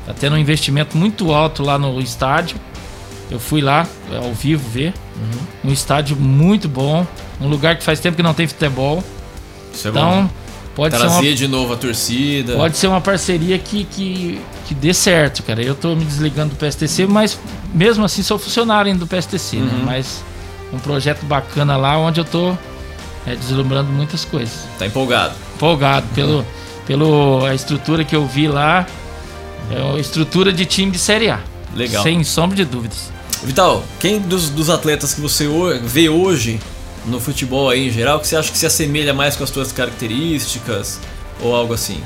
[0.06, 2.56] tá tendo um investimento muito alto lá no estádio.
[3.30, 3.86] Eu fui lá
[4.22, 4.94] ao vivo ver.
[5.64, 7.06] Um estádio muito bom.
[7.40, 9.02] Um lugar que faz tempo que não tem futebol.
[9.74, 10.30] Isso é Então, bom.
[10.74, 12.54] pode ser, Trazer uma, de novo a torcida.
[12.54, 15.60] pode ser uma parceria que, que, que dê certo, cara.
[15.62, 17.38] Eu tô me desligando do PSTC, mas
[17.74, 19.72] mesmo assim sou funcionário ainda do PSTC, né?
[19.74, 19.84] Uhum.
[19.84, 20.22] Mas
[20.72, 22.54] um projeto bacana lá onde eu tô
[23.28, 24.66] é, deslumbrando muitas coisas.
[24.78, 25.34] Tá empolgado.
[25.56, 26.44] Empolgado pelo,
[26.86, 28.86] pelo a estrutura que eu vi lá.
[29.70, 31.40] É uma estrutura de time de Série A.
[31.74, 32.02] Legal.
[32.02, 33.10] Sem sombra de dúvidas.
[33.42, 35.46] Vital, quem dos, dos atletas que você
[35.82, 36.58] vê hoje
[37.06, 39.70] no futebol aí em geral, que você acha que se assemelha mais com as suas
[39.70, 40.98] características
[41.40, 42.00] ou algo assim?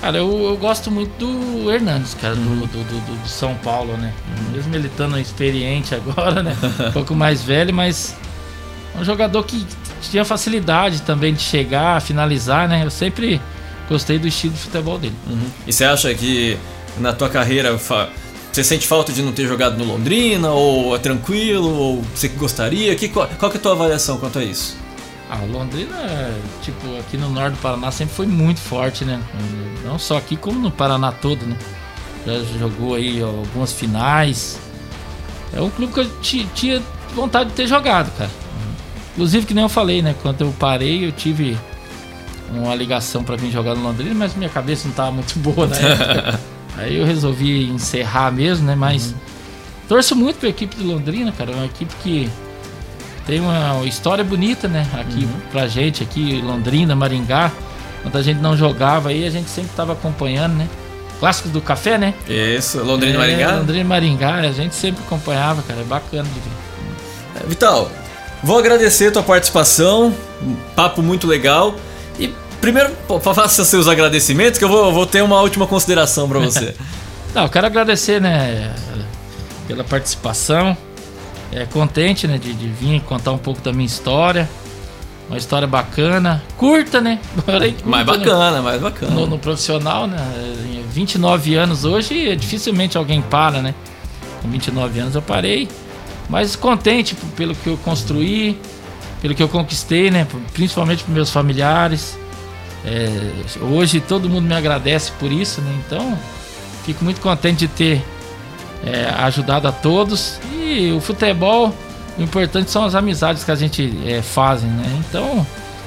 [0.00, 4.12] Cara, eu, eu gosto muito do Hernandes, cara, do, do, do, do São Paulo, né?
[4.52, 6.56] Mesmo ele estando experiente agora, né?
[6.88, 8.14] Um pouco mais velho, mas
[8.94, 9.66] um jogador que
[10.10, 12.84] tinha facilidade também de chegar, finalizar, né?
[12.84, 13.40] Eu sempre
[13.88, 15.14] gostei do estilo de futebol dele.
[15.66, 16.56] E você acha que
[16.98, 20.50] na tua carreira você sente falta de não ter jogado no Londrina?
[20.50, 21.68] Ou é tranquilo?
[21.68, 22.94] Ou você gostaria?
[22.96, 24.76] Que, qual, qual que é a tua avaliação quanto a isso?
[25.28, 29.20] Ah, o Londrina, tipo, aqui no norte do Paraná sempre foi muito forte, né?
[29.84, 31.56] Não só aqui, como no Paraná todo, né?
[32.24, 34.58] Já jogou aí algumas finais.
[35.52, 36.82] É um clube que eu ti- tinha
[37.14, 38.30] vontade de ter jogado, cara.
[39.16, 40.14] Inclusive, que nem eu falei, né?
[40.20, 41.56] Quando eu parei, eu tive
[42.52, 45.76] uma ligação pra vir jogar no Londrina, mas minha cabeça não tava muito boa na
[45.76, 46.40] época.
[46.76, 48.74] Aí eu resolvi encerrar mesmo, né?
[48.74, 49.14] Mas
[49.88, 51.52] torço muito pra equipe de Londrina, cara.
[51.52, 52.28] É uma equipe que
[53.26, 54.86] tem uma história bonita, né?
[54.92, 57.50] Aqui pra gente, aqui, Londrina, Maringá.
[58.02, 60.68] Quando a gente não jogava aí, a gente sempre tava acompanhando, né?
[61.18, 62.12] Clássicos do café, né?
[62.28, 63.56] Isso, Londrina e É, Maringá?
[63.56, 65.80] Londrina e Maringá, a gente sempre acompanhava, cara.
[65.80, 67.42] É bacana de ver.
[67.42, 67.90] É, Vital,
[68.46, 71.74] vou agradecer a tua participação, um papo muito legal.
[72.18, 76.74] E primeiro, faça seus agradecimentos que eu vou, vou ter uma última consideração pra você.
[77.34, 78.72] Não, eu quero agradecer, né,
[79.66, 80.76] pela participação.
[81.52, 84.48] É contente, né, de, de vir contar um pouco da minha história.
[85.28, 87.18] Uma história bacana, curta, né?
[87.34, 88.16] Curta, mais né?
[88.16, 89.12] bacana, mais bacana.
[89.12, 90.18] No, no profissional, né?
[90.72, 93.74] Em 29 anos hoje, dificilmente alguém para, né?
[94.40, 95.68] Com 29 anos eu parei.
[96.28, 98.58] Mas contente pelo que eu construí,
[99.20, 100.26] pelo que eu conquistei, né?
[100.52, 102.18] Principalmente para meus familiares.
[102.84, 103.08] É,
[103.60, 105.82] hoje todo mundo me agradece por isso, né?
[105.86, 106.18] Então,
[106.84, 108.04] fico muito contente de ter
[108.84, 110.38] é, ajudado a todos.
[110.52, 111.74] E o futebol,
[112.18, 115.02] o importante são as amizades que a gente é, fazem, né?
[115.08, 115.46] Então,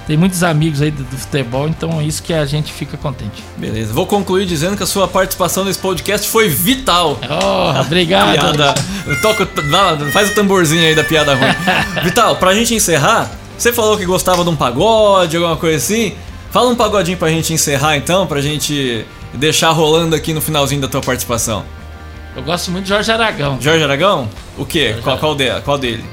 [0.10, 3.44] tem muitos amigos aí do, do futebol, então é isso que a gente fica contente.
[3.56, 7.20] Beleza, vou concluir dizendo que a sua participação nesse podcast foi vital.
[7.30, 8.32] Oh, obrigado.
[8.32, 8.74] Piada.
[9.22, 9.48] Toca,
[10.12, 11.54] faz o tamborzinho aí da piada ruim.
[12.04, 16.16] Vital, pra gente encerrar, você falou que gostava de um pagode, alguma coisa assim.
[16.50, 20.88] Fala um pagodinho pra gente encerrar então, pra gente deixar rolando aqui no finalzinho da
[20.88, 21.64] tua participação.
[22.36, 23.62] Eu gosto muito de Jorge Aragão.
[23.62, 24.28] Jorge Aragão?
[24.58, 24.88] O quê?
[24.88, 26.04] Jorge Qual, qual, de, qual dele?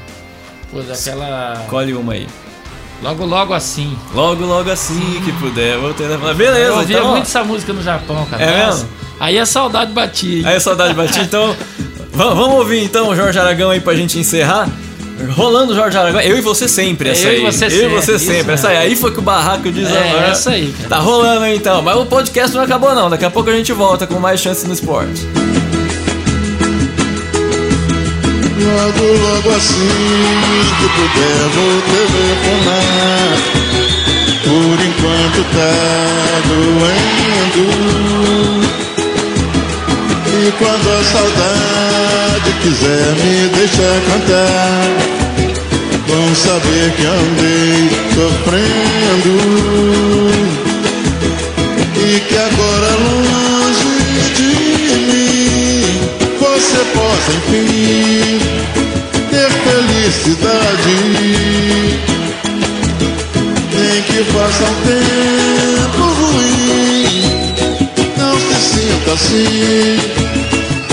[0.70, 1.62] Pô, daquela.
[1.62, 2.26] Escolhe uma aí.
[3.02, 3.96] Logo, logo assim.
[4.14, 5.76] Logo, logo assim que puder.
[5.78, 6.08] Vou ter...
[6.34, 7.08] Beleza, Eu ouvia então.
[7.08, 7.10] ó.
[7.12, 8.42] muito essa música no Japão, cara.
[8.42, 8.78] É Nossa.
[8.78, 8.88] mesmo?
[9.20, 10.48] Aí a saudade batia.
[10.48, 11.54] Aí a saudade batia, então.
[12.12, 14.68] va- Vamos ouvir então o Jorge Aragão aí pra gente encerrar.
[15.34, 16.20] Rolando o Jorge Aragão.
[16.20, 17.42] Eu e você sempre, É, essa eu e aí.
[17.52, 18.52] você eu e sempre, você isso sempre.
[18.54, 18.76] Essa aí.
[18.78, 19.98] Aí foi que o barraco desandou.
[20.20, 20.88] É, essa aí, cara.
[20.90, 21.80] Tá rolando aí então.
[21.82, 23.08] Mas o podcast não acabou não.
[23.08, 25.26] Daqui a pouco a gente volta com mais chances no esporte.
[28.58, 29.86] Logo, logo assim
[30.78, 33.36] que puder vou telefonar
[34.44, 37.66] Por enquanto tá doendo.
[40.38, 44.86] E quando a saudade quiser me deixar cantar
[46.08, 49.36] Vão saber que andei sofrendo.
[51.94, 53.96] E que agora longe
[54.34, 54.50] de
[55.12, 56.00] mim
[56.40, 58.25] Você possa enfim
[60.16, 60.96] felicidade
[63.72, 67.06] Nem que faça um tempo ruim.
[68.16, 69.98] Não se sinta assim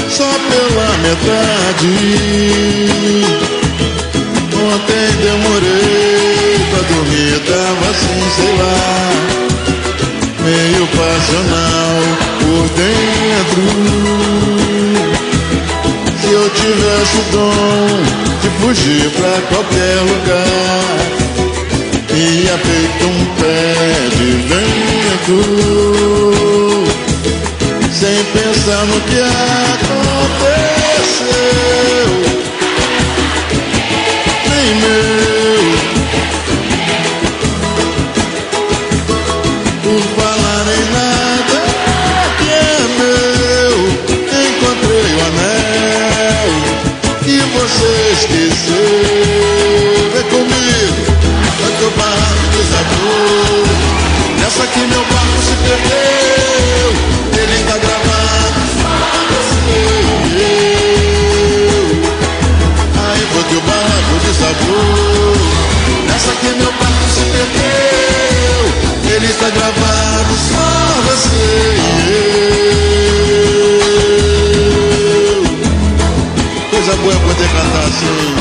[0.10, 1.94] Só pela metade.
[4.56, 8.78] Ontem demorei pra dormir Tava assim, sei lá
[10.44, 11.94] Meio passional
[12.40, 13.64] por dentro.
[16.22, 20.98] Se eu tivesse o dom de fugir pra qualquer lugar,
[22.14, 23.74] ia feito um pé
[24.18, 25.40] de vento,
[27.94, 29.20] sem pensar no que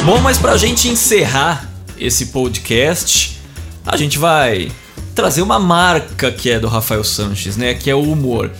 [0.04, 3.38] Bom, mas pra gente encerrar esse podcast,
[3.86, 4.72] a gente vai
[5.14, 7.72] trazer uma marca que é do Rafael Sanches, né?
[7.72, 8.50] Que é o humor.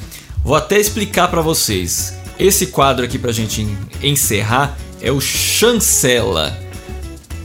[0.44, 2.16] Vou até explicar para vocês.
[2.38, 3.66] Esse quadro aqui pra gente
[4.00, 6.56] encerrar é o chancela.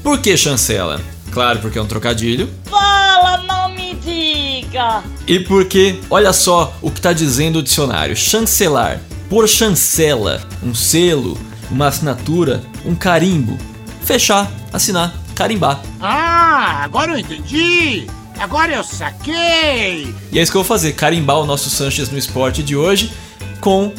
[0.03, 1.01] Por que chancela?
[1.31, 2.47] Claro, porque é um trocadilho.
[2.69, 5.03] Fala, não me diga!
[5.27, 11.35] E porque, olha só o que está dizendo o dicionário: chancelar, por chancela, um selo,
[11.71, 13.57] uma assinatura, um carimbo.
[14.07, 15.81] Fechar, assinar, carimbar.
[15.99, 18.07] Ah, agora eu entendi!
[18.39, 20.15] Agora eu saquei!
[20.31, 23.11] E é isso que eu vou fazer: carimbar o nosso Sanches no esporte de hoje
[23.59, 23.91] com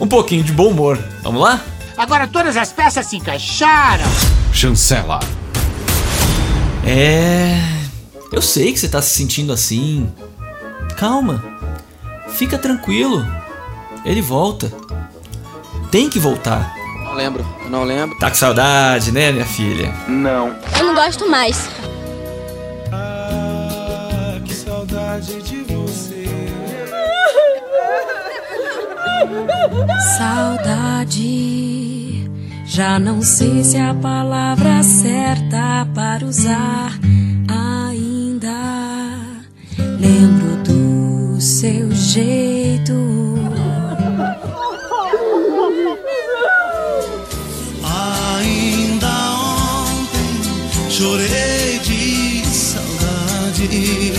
[0.00, 0.98] um pouquinho de bom humor.
[1.22, 1.62] Vamos lá?
[1.96, 4.04] Agora todas as peças se encaixaram!
[4.52, 5.20] Chancela.
[6.84, 7.60] É.
[8.32, 10.12] Eu sei que você tá se sentindo assim.
[10.96, 11.44] Calma.
[12.30, 13.24] Fica tranquilo.
[14.04, 14.72] Ele volta.
[15.92, 16.77] Tem que voltar.
[17.18, 18.16] Não lembro, eu não lembro.
[18.16, 19.92] Tá com saudade, né, minha filha?
[20.78, 21.68] Eu não gosto mais.
[30.16, 31.10] Saudade.
[32.64, 36.92] Já não sei se é a palavra certa para usar
[37.48, 38.54] ainda.
[39.98, 42.57] Lembro do seu jeito.
[50.98, 54.12] Chorei de saudade.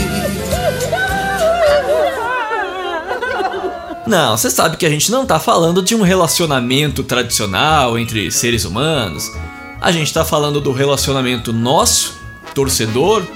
[4.07, 8.63] Não, você sabe que a gente não tá falando de um relacionamento tradicional entre seres
[8.63, 9.29] humanos.
[9.81, 12.17] A gente tá falando do relacionamento nosso,
[12.55, 13.27] torcedor,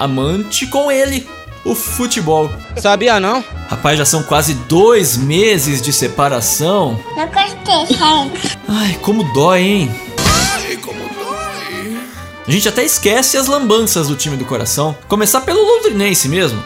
[0.00, 1.28] amante, com ele,
[1.64, 2.50] o futebol.
[2.76, 3.42] Sabia não?
[3.68, 6.98] Rapaz, já são quase dois meses de separação.
[7.16, 8.58] Não gostei, gente.
[8.68, 10.03] Ai, como dói, hein?
[12.46, 14.94] A gente até esquece as lambanças do time do coração.
[15.08, 16.62] Começar pelo londrinense mesmo.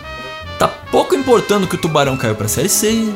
[0.59, 3.09] Tá pouco importando que o Tubarão caiu pra Série C,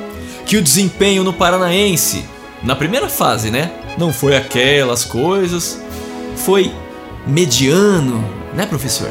[0.46, 2.24] que o desempenho no Paranaense,
[2.62, 3.72] na primeira fase, né?
[3.98, 5.80] Não foi aquelas coisas.
[6.36, 6.72] Foi
[7.26, 9.10] mediano, né, professor?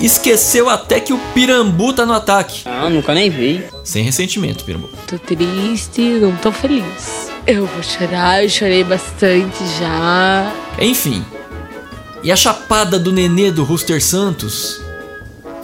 [0.00, 2.62] Esqueceu até que o Pirambu tá no ataque.
[2.64, 3.62] Ah, nunca nem vi.
[3.84, 4.88] Sem ressentimento, Pirambu.
[5.06, 7.30] Tô triste, não tô feliz.
[7.46, 10.50] Eu vou chorar, eu chorei bastante já.
[10.80, 11.22] Enfim.
[12.24, 14.80] E a chapada do nenê do Rooster Santos?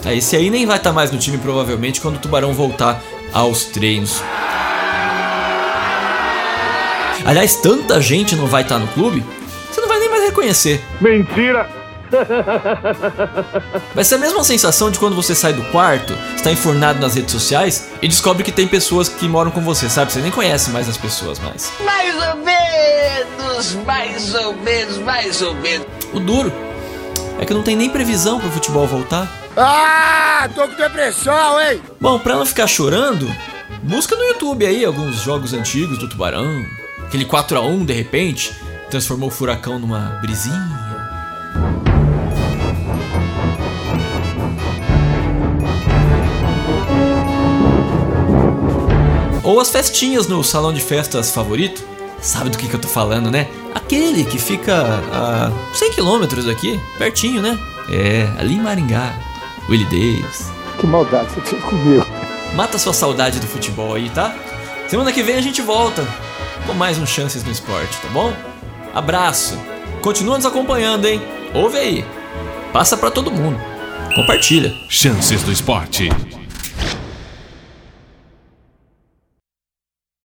[0.05, 3.01] Ah, esse aí nem vai estar mais no time provavelmente quando o Tubarão voltar
[3.33, 4.21] aos treinos.
[7.25, 9.25] Aliás, tanta gente não vai estar no clube,
[9.71, 10.79] você não vai nem mais reconhecer.
[11.01, 11.67] Mentira!
[13.95, 17.31] Vai ser a mesma sensação de quando você sai do quarto, está enfornado nas redes
[17.31, 20.11] sociais e descobre que tem pessoas que moram com você, sabe?
[20.11, 21.71] Você nem conhece mais as pessoas mais.
[21.83, 26.00] Mais ou menos, mais ou menos, mais ou menos.
[26.13, 26.51] O duro
[27.39, 29.31] é que não tem nem previsão pro futebol voltar.
[29.55, 31.81] Ah, tô com depressão, hein?
[31.99, 33.29] Bom, pra não ficar chorando,
[33.83, 36.65] busca no YouTube aí alguns jogos antigos do Tubarão.
[37.05, 38.53] Aquele 4 a 1 de repente
[38.89, 40.81] transformou o furacão numa brisinha.
[49.43, 51.83] Ou as festinhas no salão de festas favorito.
[52.21, 53.47] Sabe do que, que eu tô falando, né?
[53.91, 54.73] Aquele que fica
[55.11, 57.59] a 100 quilômetros aqui, pertinho, né?
[57.89, 59.13] É, ali em Maringá.
[59.67, 60.49] Willie Davis.
[60.79, 62.07] Que maldade você teve comigo.
[62.55, 64.33] Mata sua saudade do futebol aí, tá?
[64.87, 66.07] Semana que vem a gente volta
[66.65, 68.33] com mais um Chances no Esporte, tá bom?
[68.93, 69.59] Abraço.
[70.01, 71.21] Continua nos acompanhando, hein?
[71.53, 72.05] Ouve aí.
[72.71, 73.59] Passa pra todo mundo.
[74.15, 74.73] Compartilha.
[74.87, 76.07] Chances do Esporte.